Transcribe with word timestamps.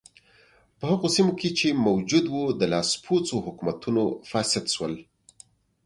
په 0.77 0.83
هغو 0.91 1.07
سیمو 1.15 1.33
کې 1.39 1.49
چې 1.57 1.67
موجود 1.87 2.25
و 2.29 2.37
د 2.59 2.61
لاسپوڅو 2.73 3.35
حکومتونو 3.45 4.03
فاسد 4.29 4.65
شول. 4.75 4.93